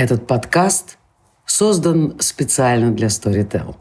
[0.00, 0.96] Этот подкаст
[1.44, 3.76] создан специально для Storytel.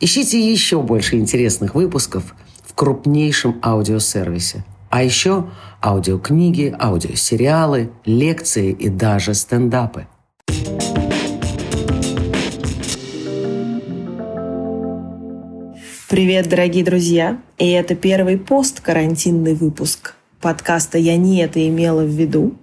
[0.00, 4.64] Ищите еще больше интересных выпусков в крупнейшем аудиосервисе.
[4.88, 5.50] А еще
[5.84, 10.06] аудиокниги, аудиосериалы, лекции и даже стендапы.
[16.08, 17.38] Привет, дорогие друзья!
[17.58, 22.56] И это первый пост-карантинный выпуск подкаста «Я не это имела в виду».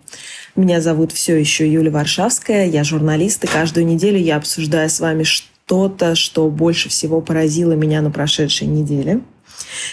[0.55, 5.23] Меня зовут все еще Юля Варшавская, я журналист, и каждую неделю я обсуждаю с вами
[5.23, 9.19] что-то, что больше всего поразило меня на прошедшей неделе.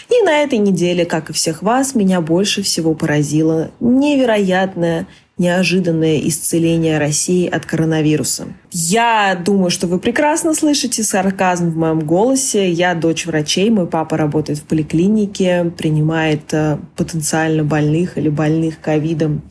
[0.09, 5.05] И на этой неделе, как и всех вас, меня больше всего поразило невероятное,
[5.37, 8.47] неожиданное исцеление России от коронавируса.
[8.71, 12.71] Я думаю, что вы прекрасно слышите сарказм в моем голосе.
[12.71, 19.41] Я дочь врачей, мой папа работает в поликлинике, принимает э, потенциально больных или больных ковидом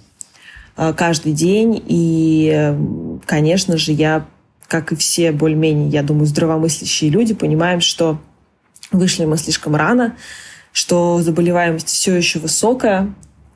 [0.75, 1.83] каждый день.
[1.87, 2.75] И,
[3.27, 4.27] конечно же, я,
[4.69, 8.19] как и все более-менее, я думаю, здравомыслящие люди, понимаем, что
[8.91, 10.17] вышли мы слишком рано,
[10.73, 13.13] что заболеваемость все еще высокая,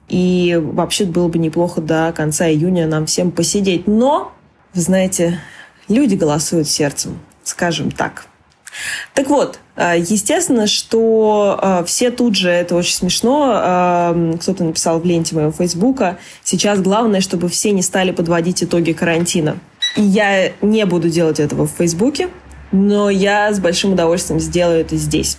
[0.09, 3.87] и вообще было бы неплохо до конца июня нам всем посидеть.
[3.87, 4.33] Но,
[4.73, 5.41] вы знаете,
[5.89, 8.27] люди голосуют сердцем, скажем так.
[9.15, 15.01] Так вот, э, естественно, что э, все тут же, это очень смешно, э, кто-то написал
[15.01, 19.59] в ленте моего фейсбука, сейчас главное, чтобы все не стали подводить итоги карантина.
[19.97, 22.31] И я не буду делать этого в фейсбуке,
[22.73, 25.37] но я с большим удовольствием сделаю это здесь.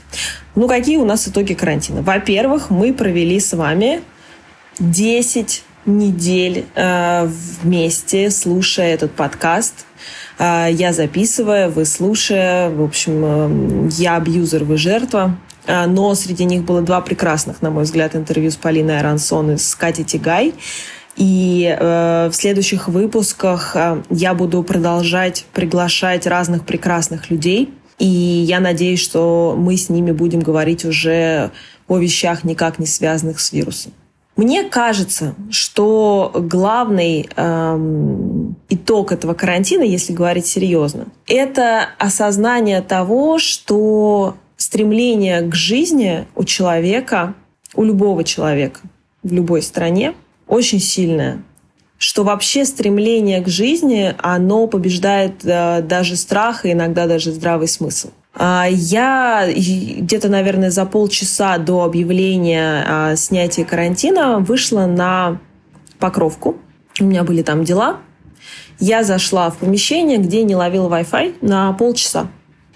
[0.53, 2.03] Ну, какие у нас итоги карантина?
[2.03, 4.01] Во-первых, мы провели с вами
[4.79, 9.86] 10 недель вместе, слушая этот подкаст.
[10.37, 12.69] А, я записываю, вы слушая.
[12.69, 15.37] В общем, э, я абьюзер, вы жертва.
[15.65, 19.57] А, но среди них было два прекрасных, на мой взгляд, интервью с Полиной Арансон и
[19.57, 20.53] с Катей Тигай.
[21.15, 27.73] И э, в следующих выпусках э, я буду продолжать приглашать разных прекрасных людей.
[27.97, 31.51] И я надеюсь, что мы с ними будем говорить уже
[31.87, 33.93] о вещах, никак не связанных с вирусом.
[34.37, 44.35] Мне кажется, что главный эм, итог этого карантина, если говорить серьезно, это осознание того, что
[44.55, 47.33] стремление к жизни у человека,
[47.73, 48.79] у любого человека
[49.23, 50.13] в любой стране
[50.47, 51.41] очень сильное
[51.99, 58.09] что вообще стремление к жизни, оно побеждает э, даже страх и иногда даже здравый смысл.
[58.39, 65.39] А, я где-то, наверное, за полчаса до объявления о снятии карантина вышла на
[65.97, 66.57] Покровку.
[66.99, 67.97] У меня были там дела.
[68.79, 72.27] Я зашла в помещение, где не ловил Wi-Fi на полчаса.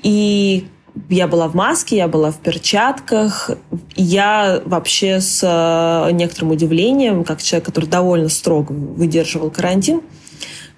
[0.01, 0.67] И
[1.09, 3.51] я была в маске, я была в перчатках.
[3.95, 10.01] Я вообще с э, некоторым удивлением, как человек, который довольно строго выдерживал карантин,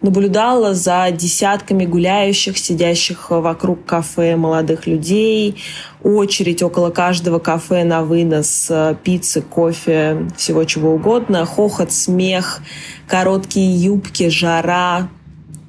[0.03, 5.55] наблюдала за десятками гуляющих, сидящих вокруг кафе молодых людей,
[6.03, 12.61] очередь около каждого кафе на вынос э, пиццы, кофе, всего чего угодно, хохот, смех,
[13.07, 15.07] короткие юбки, жара,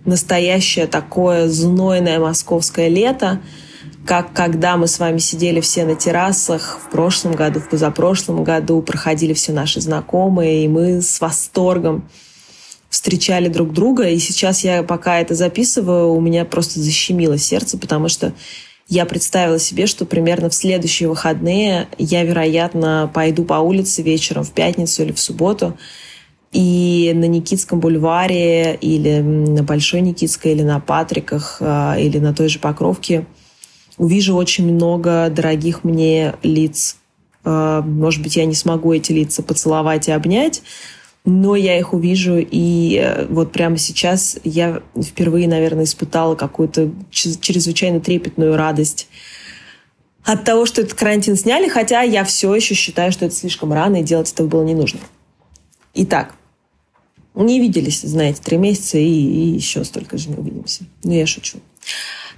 [0.04, 3.40] настоящее такое знойное московское лето,
[4.04, 8.82] как когда мы с вами сидели все на террасах в прошлом году, в позапрошлом году,
[8.82, 12.08] проходили все наши знакомые, и мы с восторгом
[12.94, 14.08] встречали друг друга.
[14.08, 18.32] И сейчас я пока это записываю, у меня просто защемило сердце, потому что
[18.88, 24.52] я представила себе, что примерно в следующие выходные я, вероятно, пойду по улице вечером в
[24.52, 25.76] пятницу или в субботу,
[26.52, 32.48] и на Никитском бульваре или на Большой Никитской или на Патриках а, или на той
[32.48, 33.26] же Покровке
[33.98, 36.98] увижу очень много дорогих мне лиц.
[37.42, 40.62] А, может быть, я не смогу эти лица поцеловать и обнять,
[41.24, 48.00] но я их увижу, и э, вот прямо сейчас я впервые, наверное, испытала какую-то чрезвычайно
[48.00, 49.08] трепетную радость
[50.22, 54.00] от того, что этот карантин сняли, хотя я все еще считаю, что это слишком рано,
[54.00, 55.00] и делать этого было не нужно.
[55.94, 56.34] Итак,
[57.34, 60.84] не виделись, знаете, три месяца, и, и еще столько же не увидимся.
[61.02, 61.58] Ну, я шучу.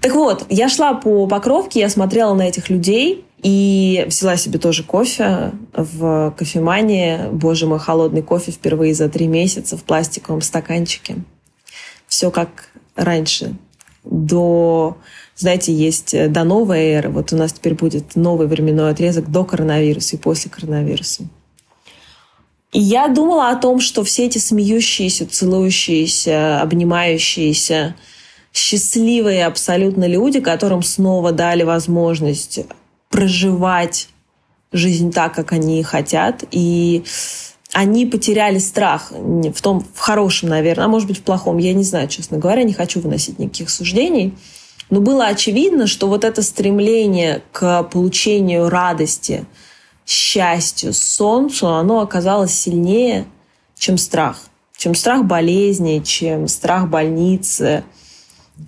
[0.01, 4.83] Так вот, я шла по Покровке, я смотрела на этих людей, и взяла себе тоже
[4.83, 7.29] кофе в кофемании.
[7.31, 11.17] Боже мой, холодный кофе впервые за три месяца в пластиковом стаканчике.
[12.07, 13.57] Все как раньше.
[14.05, 14.97] До,
[15.37, 17.11] знаете, есть э, до новой эры.
[17.11, 21.25] Вот у нас теперь будет новый временной отрезок до коронавируса и после коронавируса.
[22.73, 27.97] И я думала о том, что все эти смеющиеся, целующиеся, обнимающиеся,
[28.53, 32.61] счастливые абсолютно люди, которым снова дали возможность
[33.09, 34.09] проживать
[34.73, 37.05] жизнь так, как они хотят, и
[37.73, 41.85] они потеряли страх в том, в хорошем, наверное, а может быть в плохом, я не
[41.85, 44.35] знаю, честно говоря, не хочу выносить никаких суждений.
[44.89, 49.45] Но было очевидно, что вот это стремление к получению радости,
[50.07, 53.27] счастью, солнцу, оно оказалось сильнее,
[53.77, 54.41] чем страх.
[54.77, 57.83] Чем страх болезни, чем страх больницы,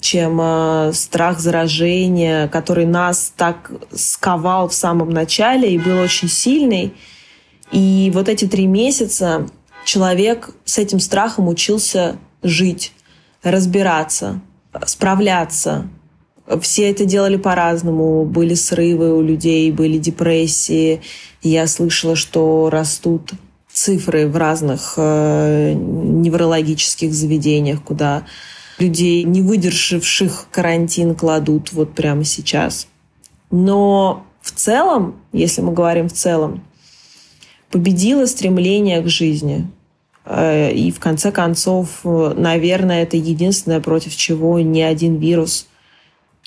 [0.00, 6.94] чем э, страх заражения, который нас так сковал в самом начале и был очень сильный.
[7.72, 9.46] И вот эти три месяца
[9.84, 12.92] человек с этим страхом учился жить,
[13.42, 14.40] разбираться,
[14.86, 15.88] справляться.
[16.60, 18.24] Все это делали по-разному.
[18.24, 21.02] Были срывы у людей, были депрессии.
[21.42, 23.32] Я слышала, что растут
[23.70, 28.24] цифры в разных э, неврологических заведениях, куда
[28.80, 32.88] людей, не выдержавших карантин, кладут вот прямо сейчас.
[33.50, 36.62] Но в целом, если мы говорим в целом,
[37.70, 39.68] победило стремление к жизни.
[40.24, 45.66] Э, и в конце концов, наверное, это единственное, против чего ни один вирус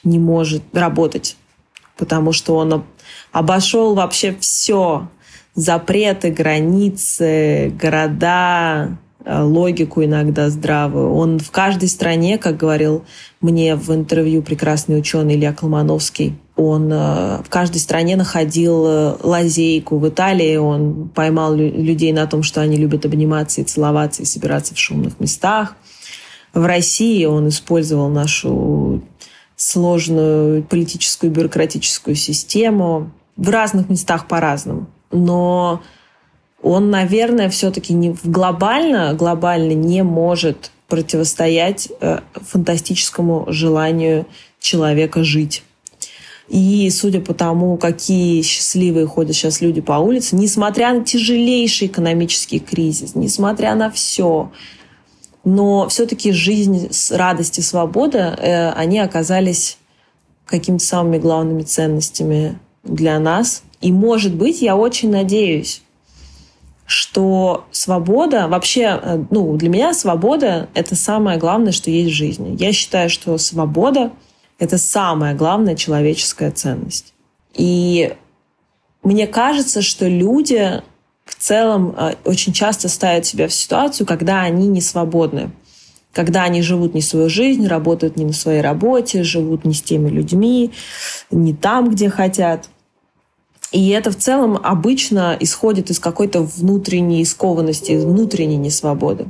[0.03, 1.37] не может работать.
[1.97, 2.83] Потому что он
[3.31, 5.07] обошел вообще все.
[5.53, 11.13] Запреты, границы, города, логику иногда здравую.
[11.13, 13.03] Он в каждой стране, как говорил
[13.39, 19.97] мне в интервью прекрасный ученый Илья Колмановский, он э, в каждой стране находил э, лазейку.
[19.97, 24.75] В Италии он поймал людей на том, что они любят обниматься и целоваться и собираться
[24.75, 25.75] в шумных местах.
[26.53, 29.01] В России он использовал нашу
[29.55, 33.11] сложную политическую бюрократическую систему.
[33.37, 34.87] В разных местах по-разному.
[35.11, 35.81] Но
[36.61, 44.27] он, наверное, все-таки не глобально, глобально не может противостоять э, фантастическому желанию
[44.59, 45.63] человека жить.
[46.49, 52.59] И судя по тому, какие счастливые ходят сейчас люди по улице, несмотря на тяжелейший экономический
[52.59, 54.51] кризис, несмотря на все,
[55.45, 59.77] но все-таки жизнь, радость и свобода, э, они оказались
[60.45, 63.63] какими-то самыми главными ценностями для нас.
[63.79, 65.81] И, может быть, я очень надеюсь,
[66.85, 72.55] что свобода, вообще, э, ну, для меня свобода— это самое главное, что есть в жизни.
[72.59, 74.11] Я считаю, что свобода—
[74.59, 77.13] это самая главная человеческая ценность.
[77.53, 78.13] И
[79.03, 80.81] мне кажется, что люди
[81.25, 85.51] в целом э, очень часто ставят себя в ситуацию, когда они не свободны.
[86.13, 90.09] Когда они живут не свою жизнь, работают не на своей работе, живут не с теми
[90.09, 90.71] людьми,
[91.29, 92.67] не там, где хотят.
[93.71, 99.27] И это в целом обычно исходит из какой-то внутренней скованности, внутренней несвободы.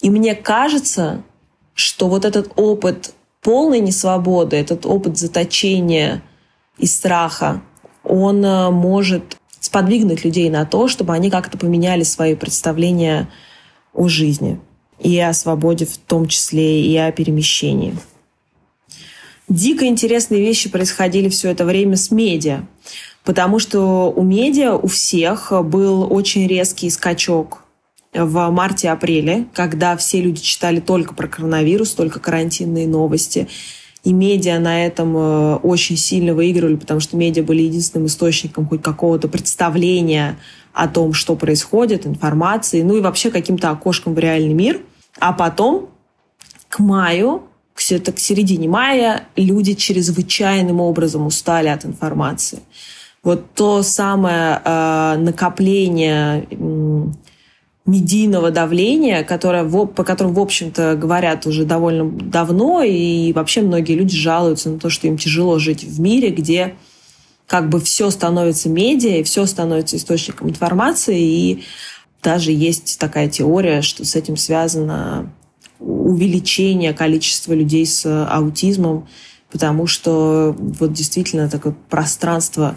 [0.00, 1.22] И мне кажется,
[1.74, 3.12] что вот этот опыт
[3.42, 6.22] полной несвободы, этот опыт заточения
[6.78, 7.62] и страха,
[8.02, 13.28] он э, может сподвигнуть людей на то, чтобы они как-то поменяли свои представления
[13.92, 14.58] о жизни
[14.98, 17.96] и о свободе в том числе, и о перемещении.
[19.48, 22.66] Дико интересные вещи происходили все это время с медиа,
[23.24, 27.64] потому что у медиа у всех был очень резкий скачок
[28.12, 33.48] в марте-апреле, когда все люди читали только про коронавирус, только карантинные новости.
[34.02, 38.82] И медиа на этом э, очень сильно выигрывали, потому что медиа были единственным источником хоть
[38.82, 40.38] какого-то представления
[40.72, 44.80] о том, что происходит, информации, ну и вообще каким-то окошком в реальный мир.
[45.18, 45.90] А потом
[46.68, 47.42] к маю,
[47.74, 52.60] к середине мая, люди чрезвычайным образом устали от информации.
[53.22, 56.46] Вот то самое э, накопление
[57.84, 64.16] медийного давления, которое, по которому, в общем-то, говорят уже довольно давно, и вообще многие люди
[64.16, 66.76] жалуются на то, что им тяжело жить в мире, где
[67.46, 71.64] как бы все становится медиа, и все становится источником информации, и
[72.22, 75.32] даже есть такая теория, что с этим связано
[75.80, 79.08] увеличение количества людей с аутизмом,
[79.50, 82.76] потому что вот действительно такое пространство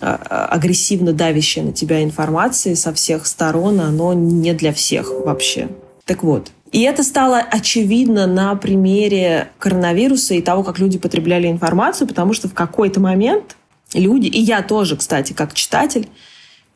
[0.00, 5.68] агрессивно давящая на тебя информации со всех сторон, оно не для всех вообще.
[6.04, 12.06] Так вот, и это стало очевидно на примере коронавируса и того, как люди потребляли информацию,
[12.06, 13.56] потому что в какой-то момент
[13.94, 16.08] люди, и я тоже, кстати, как читатель,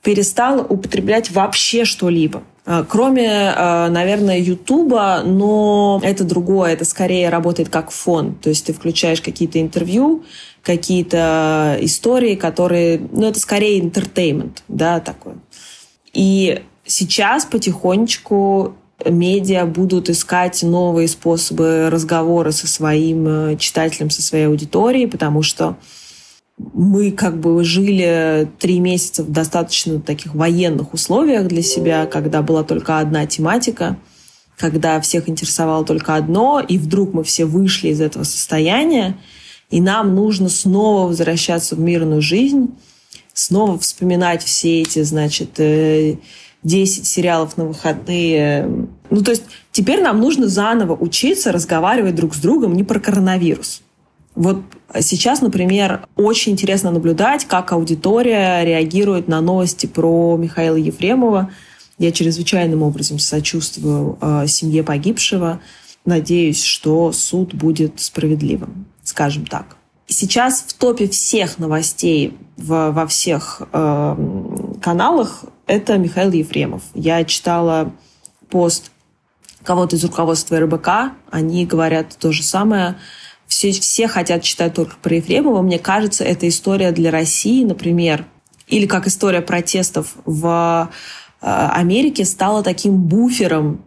[0.03, 2.43] перестала употреблять вообще что-либо.
[2.65, 3.53] А, кроме,
[3.91, 8.35] наверное, Ютуба, но это другое, это скорее работает как фон.
[8.35, 10.25] То есть ты включаешь какие-то интервью,
[10.63, 15.35] какие-то истории, которые, ну, это скорее entertainment, да, такой.
[16.13, 24.47] И сейчас потихонечку медиа будут искать новые способы разговора со своим э, читателем, со своей
[24.47, 25.77] аудиторией, потому что
[26.59, 32.63] мы как бы жили три месяца в достаточно таких военных условиях для себя, когда была
[32.63, 33.97] только одна тематика,
[34.57, 39.19] когда всех интересовало только одно, и вдруг мы все вышли из этого состояния,
[39.71, 42.75] и нам нужно снова возвращаться в мирную жизнь,
[43.33, 46.19] снова вспоминать все эти, значит, 10 э,
[47.05, 48.69] сериалов на выходные.
[49.11, 53.83] Ну, то есть теперь нам нужно заново учиться разговаривать друг с другом не про коронавирус.
[54.35, 54.63] Вот
[55.01, 61.51] сейчас, например, очень интересно наблюдать, как аудитория реагирует на новости про Михаила Ефремова.
[61.99, 65.61] Я чрезвычайным образом сочувствую э, семье погибшего.
[66.05, 69.77] Надеюсь, что суд будет справедливым, скажем так.
[70.07, 74.17] Сейчас в топе всех новостей в, во всех э,
[74.83, 76.83] каналах это Михаил Ефремов.
[76.95, 77.93] Я читала
[78.51, 78.91] пост
[79.63, 81.13] кого-то из руководства РБК.
[81.31, 82.97] Они говорят то же самое
[83.53, 85.61] все, все хотят читать только про Ефремова.
[85.61, 88.25] Мне кажется, эта история для России, например,
[88.67, 90.91] или как история протестов в
[91.41, 93.85] э, Америке стала таким буфером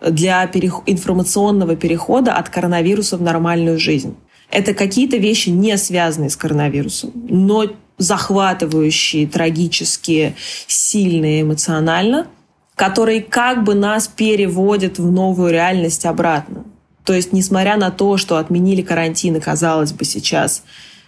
[0.00, 0.82] для перех...
[0.86, 4.16] информационного перехода от коронавируса в нормальную жизнь.
[4.50, 7.66] Это какие-то вещи, не связанные с коронавирусом, но
[7.98, 10.36] захватывающие, трагические,
[10.66, 12.28] сильные эмоционально,
[12.74, 16.64] которые как бы нас переводят в новую реальность обратно.
[17.06, 20.64] То есть, несмотря на то, что отменили карантин, и, казалось бы, сейчас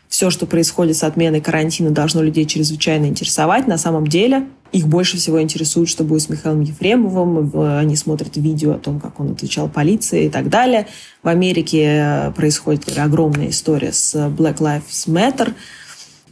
[0.09, 5.17] все, что происходит с отменой карантина, должно людей чрезвычайно интересовать, на самом деле их больше
[5.17, 7.51] всего интересует, что будет с Михаилом Ефремовым.
[7.79, 10.87] Они смотрят видео о том, как он отвечал полиции и так далее.
[11.23, 15.55] В Америке э, происходит огромная история с Black Lives Matter.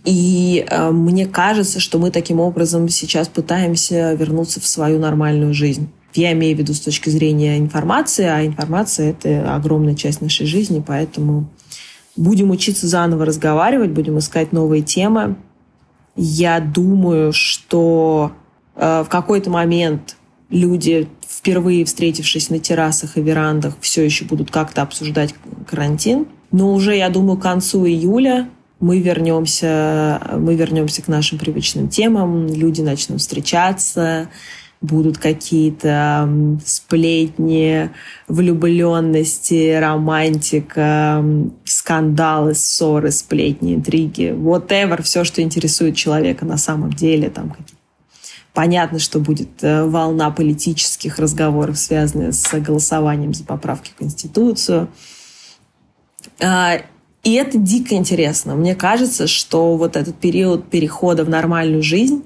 [0.04, 5.88] И э, мне кажется, что мы таким образом сейчас пытаемся вернуться в свою нормальную жизнь.
[6.16, 10.82] Я имею в виду с точки зрения информации, а информация— это огромная часть нашей жизни,
[10.86, 11.48] поэтому
[12.16, 15.36] будем учиться заново разговаривать, будем искать новые темы.
[16.16, 18.32] Я думаю, что
[18.74, 20.16] э, в какой-то момент
[20.48, 25.34] люди, впервые встретившись на террасах и верандах, все еще будут как-то обсуждать
[25.66, 26.26] карантин.
[26.52, 28.48] Но уже, я думаю, к концу июля
[28.80, 34.28] мы вернемся, мы вернемся к нашим привычным темам, люди начнут встречаться,
[34.80, 36.28] будут какие-то
[36.64, 37.90] сплетни,
[38.28, 41.24] влюбленности, романтика,
[41.64, 44.32] скандалы, ссоры, сплетни, интриги.
[44.32, 47.30] Whatever, все, что интересует человека на самом деле.
[47.30, 47.54] Там
[48.52, 54.88] Понятно, что будет э, волна политических разговоров, связанных с голосованием за поправки в Конституцию.
[56.42, 56.78] А,
[57.22, 58.54] и это дико интересно.
[58.54, 62.24] Мне кажется, что вот этот период перехода в нормальную жизнь,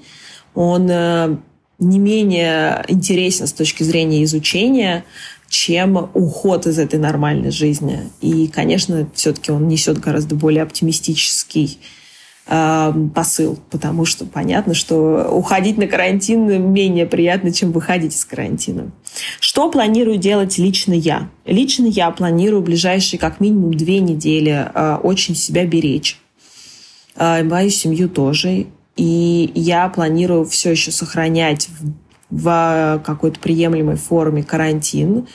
[0.55, 1.37] он э,
[1.81, 5.05] не менее интересен с точки зрения изучения,
[5.49, 8.09] чем уход из этой нормальной жизни.
[8.21, 11.79] И, конечно, все-таки он несет гораздо более оптимистический
[12.47, 18.93] э, посыл, потому что понятно, что уходить на карантин менее приятно, чем выходить из карантина.
[19.41, 21.29] Что планирую делать лично я?
[21.45, 26.21] Лично я планирую ближайшие как минимум две недели э, очень себя беречь.
[27.17, 28.67] Э, мою семью тоже.
[29.01, 31.95] И я планирую все еще сохранять в,
[32.29, 35.27] в какой-то приемлемой форме карантин,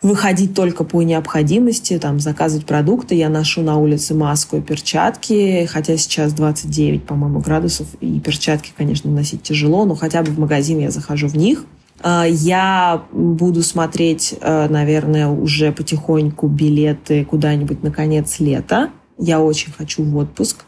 [0.00, 3.14] выходить только по необходимости, там, заказывать продукты.
[3.14, 9.10] Я ношу на улице маску и перчатки, хотя сейчас 29, по-моему, градусов, и перчатки, конечно,
[9.10, 11.66] носить тяжело, но хотя бы в магазин я захожу в них.
[12.00, 18.88] А, я буду смотреть, а, наверное, уже потихоньку билеты куда-нибудь на конец лета.
[19.18, 20.64] Я очень хочу в отпуск.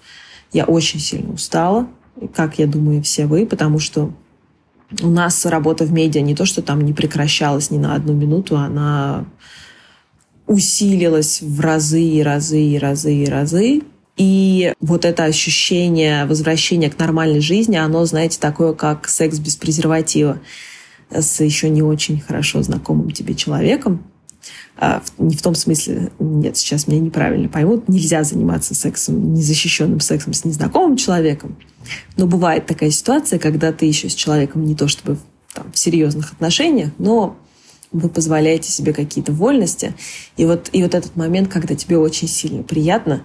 [0.52, 1.88] Я очень сильно устала
[2.34, 4.12] как я думаю, все вы, потому что
[5.02, 8.56] у нас работа в медиа не то, что там не прекращалась ни на одну минуту,
[8.56, 9.24] она
[10.46, 13.82] усилилась в разы и разы и разы и разы.
[14.16, 20.40] И вот это ощущение возвращения к нормальной жизни, оно, знаете, такое, как секс без презерватива
[21.10, 24.04] с еще не очень хорошо знакомым тебе человеком.
[24.82, 30.32] А, не в том смысле, нет, сейчас меня неправильно поймут, нельзя заниматься сексом, незащищенным сексом
[30.32, 31.58] с незнакомым человеком.
[32.16, 35.18] Но бывает такая ситуация, когда ты еще с человеком не то чтобы
[35.52, 37.36] там, в серьезных отношениях, но
[37.92, 39.94] вы позволяете себе какие-то вольности.
[40.38, 43.22] И вот, и вот этот момент, когда тебе очень сильно приятно,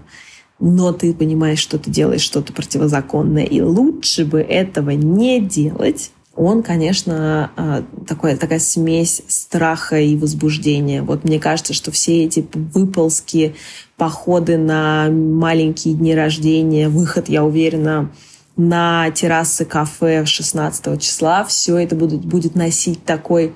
[0.59, 6.63] но ты понимаешь, что ты делаешь что-то противозаконное, и лучше бы этого не делать, он,
[6.63, 11.01] конечно, а, такой, такая смесь страха и возбуждения.
[11.01, 13.55] Вот мне кажется, что все эти выползки,
[13.95, 18.11] походы на маленькие дни рождения, выход, я уверена,
[18.57, 23.53] на террасы кафе 16 числа, все это будет, будет носить такой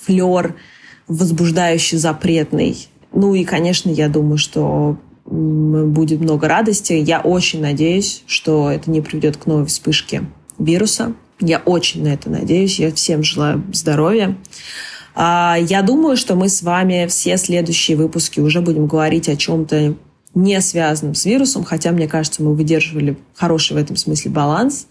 [0.00, 0.54] флер
[1.08, 2.88] возбуждающий, запретный.
[3.12, 6.92] Ну и, конечно, я думаю, что будет много радости.
[6.92, 10.24] Я очень надеюсь, что это не приведет к новой вспышке
[10.58, 11.14] вируса.
[11.42, 12.78] Я очень на это надеюсь.
[12.78, 14.36] Я всем желаю здоровья.
[15.14, 19.96] А, я думаю, что мы с вами все следующие выпуски уже будем говорить о чем-то
[20.34, 24.86] не связанном с вирусом, хотя, мне кажется, мы выдерживали хороший в этом смысле баланс.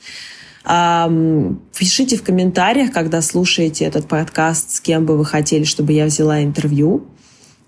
[0.64, 6.44] Пишите в комментариях, когда слушаете этот подкаст, с кем бы вы хотели, чтобы я взяла
[6.44, 7.08] интервью.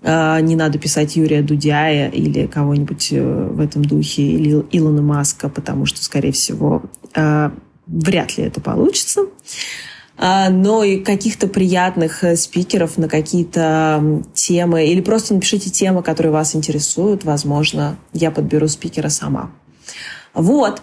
[0.06, 5.48] А, не надо писать Юрия Дудяя или кого-нибудь э, в этом духе, или Илона Маска,
[5.48, 6.82] потому что, скорее всего,
[7.14, 7.52] а,
[7.86, 9.26] вряд ли это получится.
[10.16, 16.32] А, но и каких-то приятных э, спикеров на какие-то темы, или просто напишите темы, которые
[16.32, 17.24] вас интересуют.
[17.24, 19.50] Возможно, я подберу спикера сама.
[20.32, 20.82] Вот.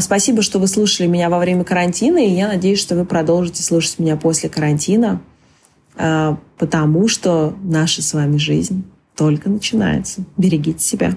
[0.00, 3.98] Спасибо, что вы слушали меня во время карантина, и я надеюсь, что вы продолжите слушать
[3.98, 5.22] меня после карантина.
[5.96, 8.84] А, потому что наша с вами жизнь
[9.16, 10.24] только начинается.
[10.36, 11.16] Берегите себя.